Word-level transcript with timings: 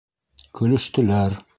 Көлөштөләр. 0.61 1.41